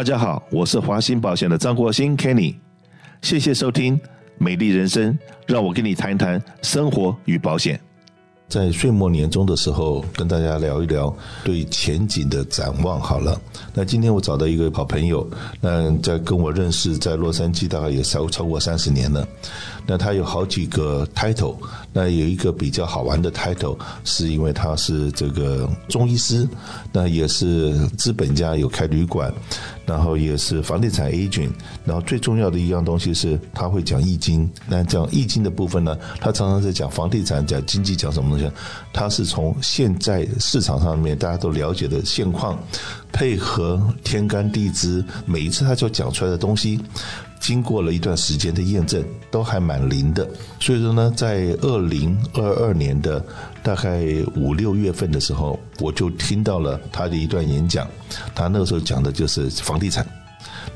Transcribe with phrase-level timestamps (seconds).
[0.00, 2.54] 大家好，我是华兴保险的张国兴 Kenny，
[3.20, 3.98] 谢谢收听
[4.38, 5.12] 《美丽人生》，
[5.46, 7.78] 让我跟你谈一谈生活与保险。
[8.48, 12.98] 在岁末年终的时候，跟大家聊一聊对前景的展望。
[12.98, 13.38] 好了，
[13.74, 15.28] 那今天我找到一个好朋友，
[15.60, 19.28] 那在跟我认识在洛杉矶大概也超超过三十年了。
[19.90, 21.56] 那他有好几个 title，
[21.92, 26.48] 那有一个比较好玩的 title，是因为他是这个中医师，
[26.92, 29.34] 那也是资本家，有开旅馆。
[29.86, 31.50] 然后也是房地产 agent，
[31.84, 34.48] 然后最重要的一样东西是他会讲易经。
[34.68, 38.48] 那讲易经的部分呢，他常常在讲房地产、讲经济、讲什么东西？
[38.92, 42.56] 他是从现在市场上面大家都了解的现况，
[43.10, 46.80] 配合天干地支，每一次他就讲出来的东西。
[47.40, 50.28] 经过了一段时间的验证，都还蛮灵的。
[50.60, 53.24] 所以说呢，在二零二二年的
[53.62, 54.04] 大概
[54.36, 57.88] 五六月份的时候，我就听到了他的一段演讲。
[58.34, 60.06] 他那个时候讲的就是房地产。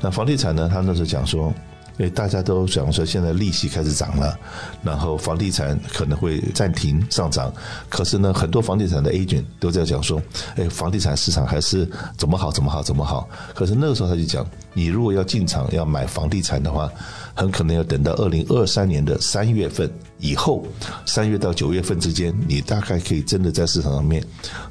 [0.01, 1.53] 那房地产呢，他那时候讲说。
[1.97, 4.37] 因为大家都讲说，现在利息开始涨了，
[4.83, 7.53] 然后房地产可能会暂停上涨。
[7.87, 10.21] 可是呢，很多房地产的 agent 都在讲说，
[10.57, 13.29] 哎，房地产市场还是怎么好怎么好怎么好。
[13.53, 16.91] 可是那个时候他就讲，你如果要进场要买房地产的话，
[17.33, 20.65] 很可能要等到二零二三年的三月份以后，
[21.05, 24.21] 三月到九月份之间，你大概可以真的在市场上面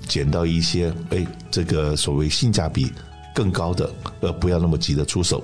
[0.07, 2.93] 捡到一些，哎，这个所谓性价比
[3.35, 5.43] 更高的，而不要那么急的出手。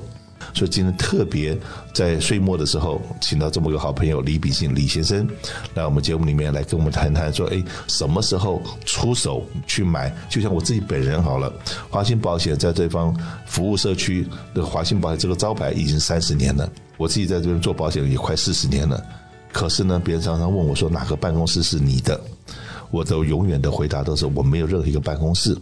[0.54, 1.56] 所以今天特别
[1.94, 5.28] 在岁末的时候，请到这么个好朋友李秉信李先生
[5.74, 10.14] 来我们节目里面来跟我们谈谈，说，哎，什么时候出手去买？
[10.28, 11.52] 就像我自己本人好了，
[11.88, 13.14] 华兴保险在这方
[13.46, 19.02] 服务社区的华兴保险这个招牌已经三十年了，我自己在这边做保险也快四十年了。
[19.52, 22.20] 可是呢，别人常常问我说，哪个办公室是你的？
[22.90, 25.56] 我都永远的回答都是我没有任何一个办公室。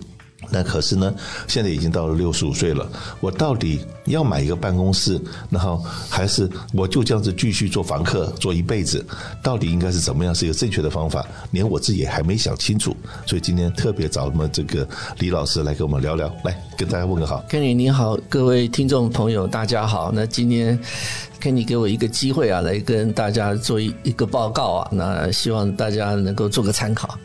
[0.50, 1.12] 那可是呢，
[1.46, 2.88] 现在已经到了六十五岁了，
[3.20, 9.04] 我到底要买一个办公室，然后还是我就这样子继续做房客做一辈子？
[9.42, 11.26] 到底应该是怎么样是一个正确的方法？
[11.50, 12.96] 连我自己也还没想清楚，
[13.26, 17.44] 所以今天特别找我们这个李老师来跟我们聊聊，来跟大家问个好。
[17.50, 20.12] Kenny 你好，各位听众朋友大家好。
[20.14, 20.78] 那今天
[21.42, 27.18] Kenny 给我一个机会啊，来跟大家做一一个报告啊，那希望大家能够做个参考。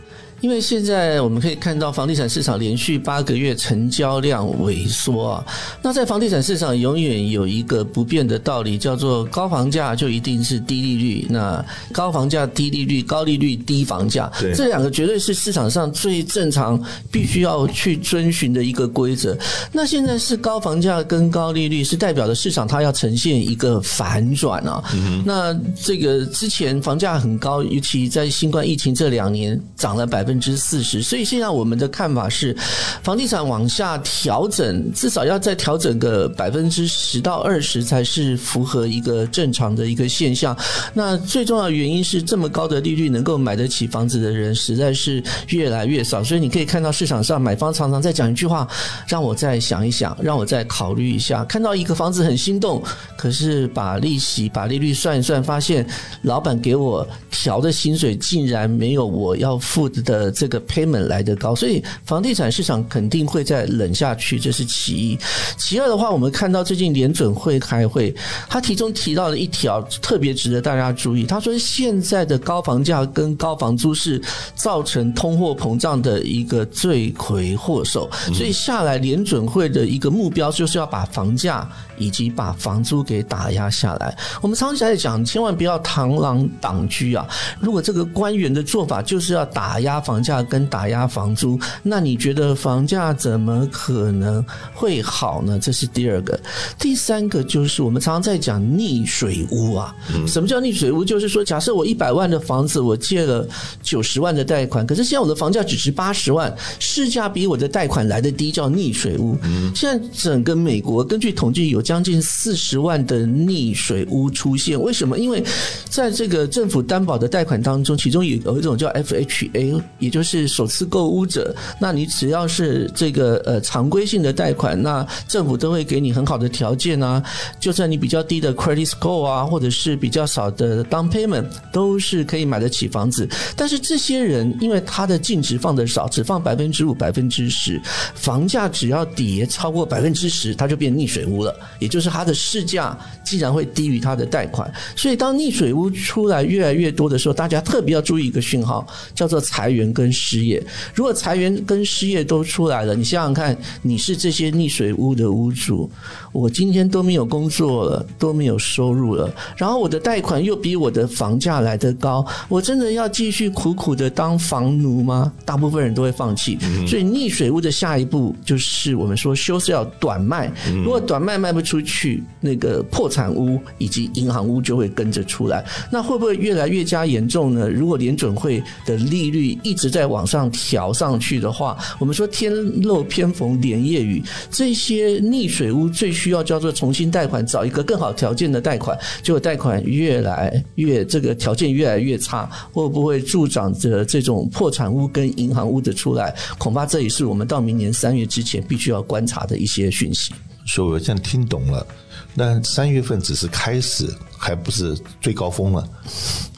[0.44, 5.46] 因为现在我们可以看到房地产市场连续八个月成交量萎缩啊，
[5.82, 11.28] 那在房地产市场永远有一个不变的道理，叫做高房价就一定是低利率。
[11.30, 16.78] 那高房价低利率，高利率低房价，这两个绝对是市场上最正常、
[17.10, 19.38] 必须要去遵循的一个规则。
[19.72, 24.84] 那现在是高房价跟高利率，是代表着市场它要呈现一个反转啊。
[25.26, 30.33] 那这个之前房价很高，尤其在新冠疫情这两年涨了百分。
[30.34, 32.58] 百分之四十，所以现在我们的看法是，
[33.04, 40.58] 房地产往下调整，至少要再调整个百分之十到二十，才是符合一个正常的一个现象。
[40.92, 46.24] 那最重要的原因是，这么高的利率能够买得起房子的人实在是越来越少。
[46.24, 48.68] 所以你可以看到市场上买方常常在讲一句话
[49.08, 52.82] ：“让我再想一想，让我再考虑一下。”看到一个房子很心动，
[53.16, 55.86] 可是把利息、把利率算一算，发现
[56.24, 60.23] 老板给我调的薪水竟然没有我要付的。
[60.24, 65.20] 呃，这个 payment 来得高，所以房地产市场肯定会再冷下去，这是其一。
[65.58, 68.16] 其二的话，我们看到最近联准会开会，
[68.48, 71.26] 他其中提到了一条特别值得大家注意。
[71.26, 74.22] 他说，现在的高房价跟高房租是
[74.56, 81.68] 造成通货膨胀的一个罪魁祸首，所以下来联准会的一个目标就是要把房价
[81.98, 84.18] 以及把房租给打压下来。
[84.42, 87.28] 我们常常在讲，千万不要螳螂挡车啊！
[87.60, 95.58] 如果这个官员的做法就是要打压房，房价跟打压房租，那你觉得房价怎么可能会好呢？
[95.60, 96.40] 这是第二个，
[96.78, 99.96] 第三个就是我们常常在讲逆水屋啊。
[100.28, 101.04] 什么叫逆水屋？
[101.04, 103.48] 就是说，假设我一百万的房子，我借了
[103.82, 109.36] 九十万的贷款，可是现在我的房价只值八十万，市价比我的贷款来得低，叫逆水屋。
[109.74, 114.80] 现在整个美国根据统计，有将近四十万的逆水屋出现。
[114.80, 115.18] 为什么？
[115.18, 115.44] 因为
[115.90, 119.82] 在这个政府担保的贷款当中，其中有有一种叫 FHA。
[120.04, 127.24] 也就是首次购屋者，那你只要是这个呃常规性的贷款，那政府都会给你很好的条件啊。
[127.60, 133.28] 就算你比较低的 credit score 啊，或者是比较少的 down payment，都是可以买得起房子。
[133.56, 137.82] 但是这些人因为他的净值放的少，只放百分之五、百分之十，
[138.14, 141.56] 房价只要跌超过百分之十，他就变逆水屋了。
[141.80, 142.98] 也就是他的市价
[143.34, 148.86] 既然会低于他的贷款，所以当逆水屋出来越来越多的时候，大家特别要注意一个讯号，
[149.16, 150.64] 叫做裁员跟失业。
[150.94, 155.90] 如果裁员跟失业都出来了，你想想看，你是这些逆水屋的屋主，
[156.32, 165.34] 我今天都没有工作了，都没有收入了，然后我的贷款又比我的房价来得高，我真的要继续苦苦的当房奴吗？
[165.44, 166.60] 大部分人都会放弃。
[166.88, 170.54] 所以逆水屋的下一步就是我们说修是要短卖，
[170.84, 175.66] 如果短卖卖不出去，那个破产产屋以及银行屋就会跟着出来。
[175.90, 177.70] 那会不会越来越加严重呢？
[177.70, 184.22] 如果联准会的利率一直在往上调上去的话，我们说天漏偏逢连夜雨，
[184.52, 196.36] 这些逆水屋最需要叫做重新贷款，找一个更好条件的贷款，结果贷款越来越这个条件越来越差，会不会助长着这种破产屋跟银行屋的出来？
[196.58, 200.34] 恐怕这也是我们到明年三月之前必须要观察的一些讯息。
[200.66, 201.86] 所以我现在听懂了，
[202.34, 204.08] 那三月份只是开始，
[204.38, 205.88] 还不是最高峰了。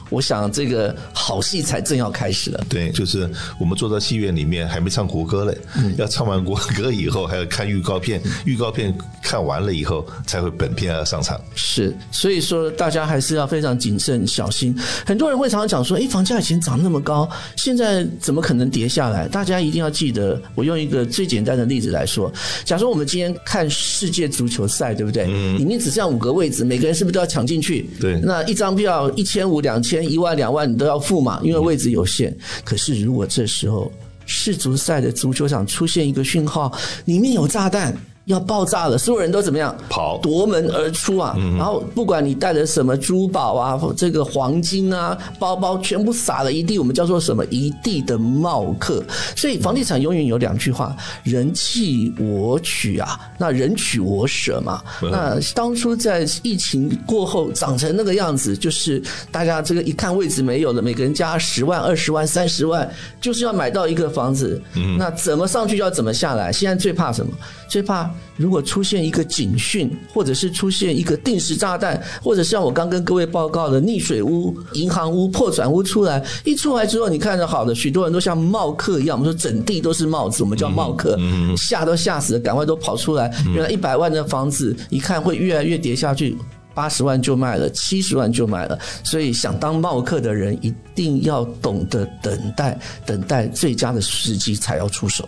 [0.08, 2.64] 我想这个好戏才正要开始了。
[2.68, 11.40] 对，就是我们坐在戏院里面还没唱国歌嘞，嗯、要唱完国歌以后还要看预告片，预告片看完了以后才会本片要上场。
[11.54, 14.76] 是，所以说大家还是要非常谨慎小心。
[15.04, 22.32] 很多人会常常讲说：“哎，房价以前涨那么高，现在怎么可能跌下来？”大家一定要记得，我用一个最简单的例子来说：
[22.64, 25.26] 假如我们今天看世界足球赛，对不对？
[25.28, 25.58] 嗯。
[25.58, 27.90] 里面只剩下五个位置，每个人是不是都要抢进去？
[28.00, 28.20] 对。
[28.20, 29.95] 那一张票一千五、两千。
[30.04, 32.36] 一万两万你都要付嘛，因为位置有限。
[32.64, 33.92] 可是如果这时候
[34.24, 37.96] 世足赛的足球场出现一个讯号，里面有炸弹。
[38.26, 39.74] 要爆炸了，所有人都怎么样？
[39.88, 41.36] 跑，夺门而出啊！
[41.56, 47.44] 然后不管你带的什么珠宝啊，这个黄金啊，包包全部撒了一地，我们叫做什么？
[47.46, 49.02] 一地的冒客。
[49.36, 54.82] 所以房地产永远有两句话：人弃我取啊，那人取我舍嘛。
[55.00, 59.00] 那当初在疫情过后涨成那个样子，就是
[59.30, 62.90] 大家这个一看位置没有了，每个人加十万、二十万、三十万，
[63.20, 64.60] 就是要买到一个房子。
[64.98, 66.52] 那怎么上去要怎么下来？
[66.52, 67.32] 现在最怕什么？
[67.68, 68.10] 最怕。
[68.36, 81.18] 如果出现一个警讯，或者是出现一个定时炸弹，或者像我刚跟各位报告的逆水屋、银行屋、破产屋出来，一出来之后，你看着好的，许多人都像冒客一样，我们说整地都是帽子，我们叫冒客，
[81.56, 83.32] 吓都吓死了，赶快都跑出来。
[83.54, 86.36] 原来一百万的房子，一看会越来越跌下去，
[86.74, 88.78] 八十万就卖了，七十万就卖了。
[89.02, 95.26] 所以想当冒客的人，一定要懂得等待，等待最佳的时机才要出手。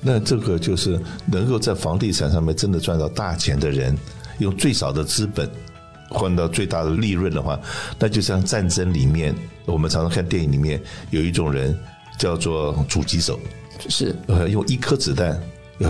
[0.00, 3.96] 那这个就是能够在房地产上面真的赚到大钱的人，
[4.38, 5.48] 用最少的资本
[6.08, 7.60] 换到最大的利润的话，
[7.98, 9.34] 那就像战争里面，
[9.66, 10.80] 我们常常看电影里面
[11.10, 11.78] 有一种人
[12.18, 13.38] 叫做狙击手，
[13.88, 15.40] 是呃用一颗子弹。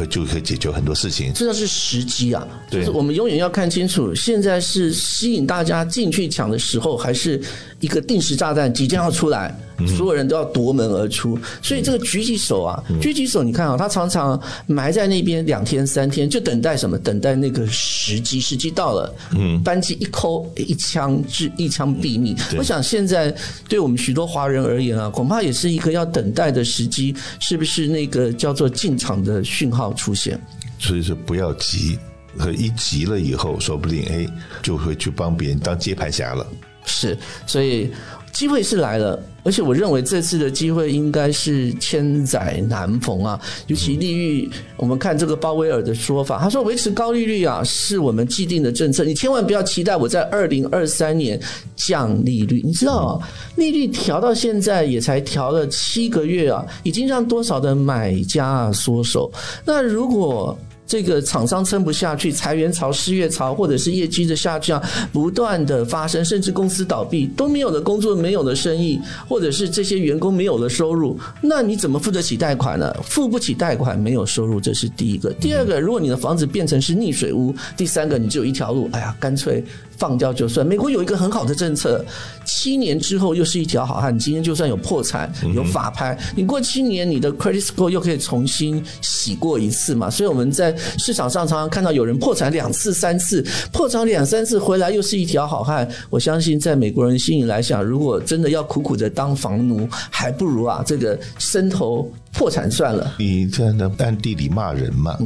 [0.09, 2.47] 就可以解决很多事情，这是时机啊！
[2.71, 7.43] 就是我们永远要看清楚，现在是吸引大家进去抢的时候，还是
[7.81, 9.53] 一个定时炸弹即将要出来，
[9.87, 11.39] 所有人都要夺门而出。
[11.63, 16.99] 所以这个狙击手啊，狙击手，你看啊，他常常埋在那边两天三天，就等待什么？
[16.99, 22.35] 等待那个时机，时机到了，嗯，扳机一扣，一枪致一枪毙命。
[22.57, 23.33] 我想现在
[23.69, 29.91] 对我们许多华人而言啊，恐怕也是一个要等待的时机，是不是那个叫做进场的讯号？
[30.01, 30.41] 出现，
[30.79, 31.99] 所以说不要急，
[32.39, 34.27] 和一急了以后，说不定哎，
[34.63, 36.47] 就会去帮别人当接盘侠了。
[36.87, 37.91] 是，所以
[38.33, 43.39] 机会是来了，而且我认为这次的机会应该是千载难逢啊。
[43.67, 51.39] 尤其利率，我们看这个鲍威尔的说法，他说维持高利率啊是我们既定的政策，你千万不要期待我在二零二三年
[51.77, 52.63] 降利率。
[52.65, 53.21] 你知道，
[53.57, 59.31] 利率调到现在也才调了七个月啊，已经让多少的买家啊缩手。
[59.65, 60.57] 那如果
[60.91, 64.83] 这个厂商撑不下去，裁员潮、失业潮，或者是业绩的下降
[65.13, 72.93] 不断的发生，甚至公司倒闭，都没有了工作，没有了生意，或者是这些员工没有了收入，那你怎么付得起贷款呢？
[73.05, 75.33] 付不起贷款，没有收入，这是第一个。
[75.35, 79.65] 第二个，如果你的房子变成是逆水屋，第三个，你只有一条路，哎呀，干脆。
[79.97, 80.67] 放掉就算。
[80.67, 82.03] 美国有一个很好的政策，
[82.47, 84.15] 七年之后又是一条好汉。
[84.15, 90.09] 你今天就算有破产、有法拍，你过七年，你的 credit score 又可以重新洗过一次嘛。
[90.09, 95.89] 所以我们在市场上常常看到有人破产两次、三次，破产两三次回来又是一条好汉。
[96.09, 103.15] 我相信在美国人心里来想，如果真的要苦苦的当房奴，还不如啊这个伸头破产算了。
[103.19, 105.19] 你这样能暗地里骂人吗？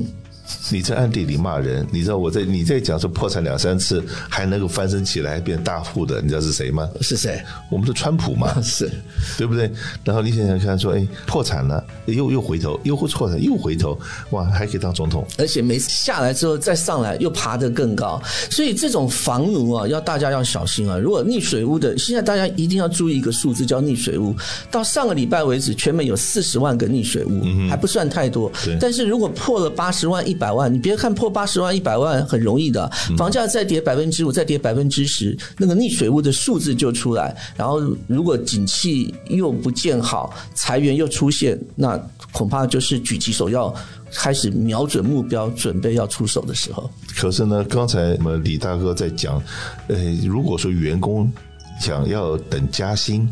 [0.71, 6.89] 你在暗地里骂人，你知道我在你在讲说破产两三次还能够翻身起来变大户的，你知道是谁吗？
[7.01, 7.43] 是谁？
[7.71, 8.91] 我们的川普嘛， 是
[9.39, 9.71] 对不对？
[10.05, 13.99] 然后你想想看，说哎破产了，又又回头，又会破产又回头，
[14.31, 18.21] 哇，还可以当总统，而且每次下来之后再上来又爬得更高，
[18.51, 20.99] 所以这种房奴啊，要大家要小心啊！
[20.99, 24.35] 如果溺水屋的，现在大家一定要注意一个数字，叫溺水屋。
[24.71, 28.51] 到上个礼拜为止，全美有四十万个溺水屋，嗯、还不算太多。
[28.81, 37.35] 但是如果破了八十万、一百万，你别看破八十万、一百万很容易的，房价再跌百分之五、再跌百分之十，那个逆水物的数字就出来。
[37.57, 41.97] 然后如果景气又不见好，裁员又出现，那
[42.33, 43.73] 恐怕就是举起手要
[44.13, 46.91] 开始瞄准目标，准备要出手的时候。
[47.17, 49.41] 可是呢，刚才我们李大哥在讲，
[49.89, 51.33] 呃，如果说员工
[51.81, 53.29] 想要等加薪，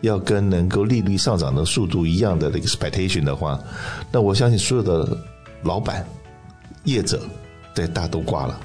[0.00, 3.58] 要跟能够利率上涨的速度一样的那个 expectation 的话，
[4.12, 5.16] 那我相信所有的
[5.62, 6.06] 老板。
[6.84, 7.20] 业者
[7.74, 8.60] 对大都挂了，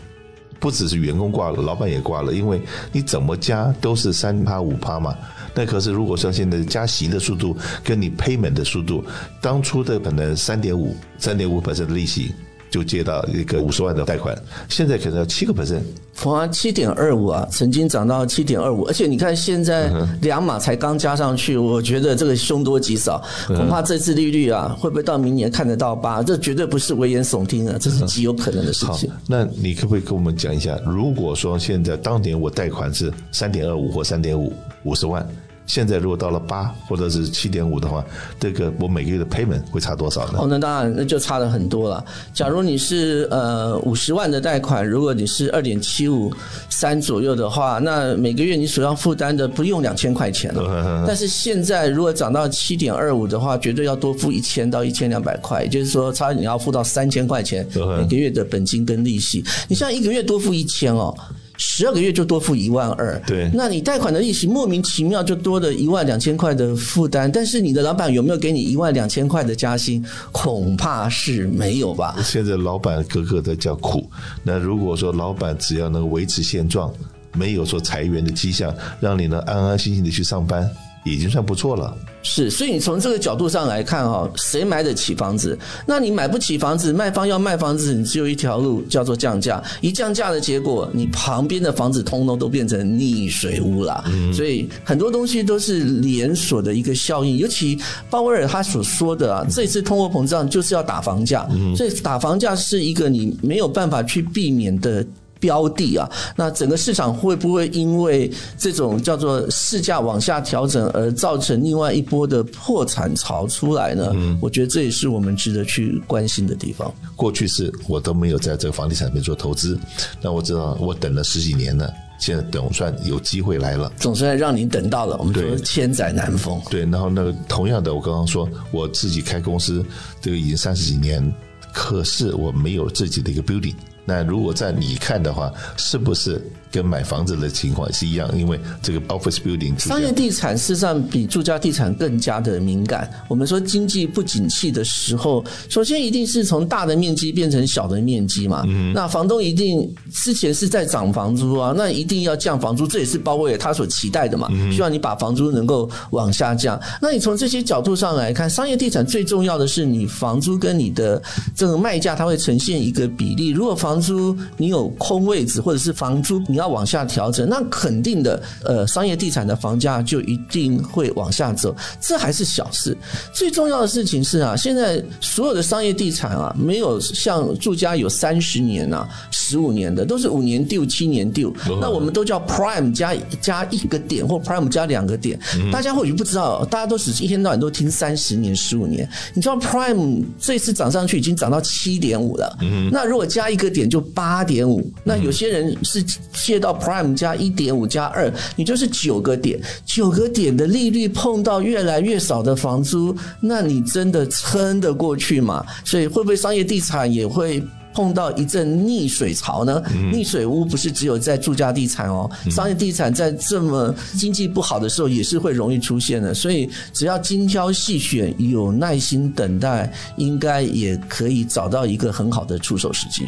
[0.59, 2.61] 不只是员工挂了，老板也挂了，因为
[2.91, 5.15] 你怎么加都是三趴五趴嘛。
[5.55, 9.03] 那可是如果说现在加息的速度跟你 payment 的速度，
[9.41, 12.33] 当初的可能三点五、三点五百分的利息。
[12.69, 14.37] 就借到一个五十万的贷款，
[14.69, 15.81] 现在可能要七个 percent，
[16.25, 26.21] 哇，七点二五啊，曾经涨到七点二五，而且你看现在两码才刚加上去，我觉得这个凶多吉少，恐怕这次利率啊会不会到明年看得到八？
[26.21, 29.09] 这绝对不是危言耸听啊，这是极有可能的事情。
[29.27, 35.27] 那你可不可以跟我们讲一下，如果说现在当年我贷款是三点二五或三点五五十万？
[35.69, 38.03] 现在如果到了八或者是七点五的话，
[38.39, 40.39] 这个我每个月的 payment 会差多少呢？
[40.39, 42.03] 哦，那当然那就差了很多了。
[42.33, 46.33] 假如你是呃五十万的贷款，如果你是二点七五
[46.71, 51.05] 三左右的话，那每个月你所要负担的不用两千块钱了。
[51.05, 59.45] 但是现在如果涨到七点二五的话，绝对要多付一千到一千两百块，也就是说，差你要付到三千块钱每个月的本金跟利息。
[59.67, 61.15] 你像一个月多付一千哦。
[61.61, 70.03] 十二个月就多付一万二，对，那你贷款的利息莫名其妙就多了一万两千块的负担，但是你的老板有没有给你一万两千块的加薪？
[70.31, 72.15] 恐怕是没有吧。
[72.23, 74.09] 现在老板个个都叫苦，
[74.41, 76.93] 那如果说老板只要能维持现状，
[77.33, 80.65] 没有说裁员的迹象，让你能安安心心的去上班。
[81.05, 85.57] 已经算不错了，是，所以你从这个角度上来看哈，谁买得起房子？
[85.85, 89.63] 那你买不起房子，卖方要卖房子，你只有一条路，叫做降价。
[89.79, 94.03] 一降价的结果，你旁边的房子通通都变成溺水屋了。
[94.07, 97.37] 嗯，所以很多东西都是连锁的一个效应。
[97.37, 97.79] 尤其
[98.09, 105.05] 鲍威尔他所说的啊，这次通货膨胀就是要打房价，所以打房价是一个你没有办法去避免的。
[105.39, 114.11] 标的啊，那整个市场会不会因为这种叫做市价往下调整而造成另外一波的破产潮出来呢？
[114.13, 116.93] 嗯，我觉得这也是我们值得去关心的地方。
[117.15, 119.79] 过去是我都没有在这个房地产里面做投资，
[120.21, 125.15] 那我知道我等了十几年了，现在总算有机会来了，总算让你等到了。
[125.17, 126.61] 我们说千载难逢。
[126.69, 129.85] 对，然后那个同样的，我刚刚说我自己开公司，
[130.21, 131.33] 这个已经三十几年，
[131.73, 133.75] 可是我没有自己的一个 building。
[134.09, 136.41] 那如果在你看的话，是不是？
[136.71, 143.09] 跟买房子的情况是一样，因为这个 office building 商业地产事实上比住家地产更加的敏感。
[143.27, 148.63] 我们说经济不景气的时候，首先一定是从大的面积变成小的面积嘛。
[148.67, 148.93] 嗯。
[148.93, 154.47] 那房东一定之前是在涨房租啊，那一定要降房租，这也是鲍威尔他所期待的嘛。
[154.71, 156.79] 希望你把房租能够往下降。
[157.01, 161.21] 那你从这些角度上来看，商业地产最重要的是你房租跟你的
[161.55, 163.49] 这个卖价，它会呈现一个比例。
[163.49, 172.95] 如果房租你有空位置，或者是房租你要往下调整，那肯定的，呃，商业地产的房价就一定会往下走，这还是小事。
[173.33, 181.53] 最重要的事情是啊，现在所有的商业地产啊，没有像住家有三十年啊、十五年的，都是五年 due、七年 due。
[181.79, 185.39] 那我们都叫 prime 加加一个点，或 prime 加两个点。
[185.71, 189.09] 大家或许不知道，大家都只是一天到晚都听三十年、十五年。
[189.33, 192.57] 你知道 prime 这次涨上去已经涨到七点五了，
[192.91, 194.91] 那如果加一个点就八点五。
[195.03, 196.03] 那有些人是
[196.49, 205.63] 借到 Prime 加一点五加二，你就是九个点，九个点的利率碰到越来越少的房租，那你真的撑得过去吗？
[205.85, 207.63] 所以会不会商业地产也会
[207.93, 209.79] 碰到一阵逆水潮呢？
[209.93, 216.33] 嗯、逆水屋不是只有在住家地产哦，商业地产在这么经济不好的时候也是会容易出现的。
[216.33, 223.27] 所以只要精挑细选，有耐心等待，应该也可以找到一个很好的出手时机。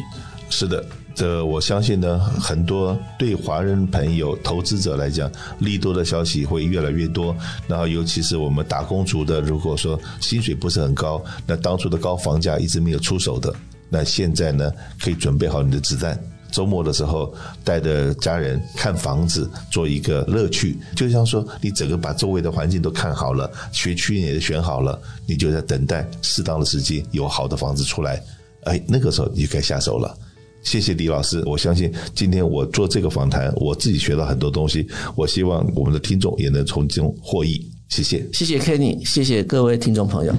[0.50, 0.84] 是的。
[1.14, 7.36] 这我相信呢，很多对华人朋友、投资者来讲，利多的消息会越来越多。
[7.68, 13.54] 然后，尤其是我们打工族的，如果说薪水不是很高，那当初的高房价一直没有出手的，
[13.88, 16.18] 那现在呢，可以准备好你的子弹。
[16.50, 20.78] 周末的时候，带着家人看房子，做一个乐趣。
[20.94, 28.22] 就像说，你整个把周围的环境都看好了，学区也选好了，你就在等待适当的时机，有好的房子出来。
[28.64, 30.14] 哎，那个时候你就该下手了。
[30.62, 34.86] 谢谢李老师，我相信今天我做这个访谈，我自己学到很多东西。
[35.14, 37.70] 我希望我们的听众也能从中获益。
[37.88, 40.34] 谢谢，谢谢 Kenny，谢谢各位听众朋友。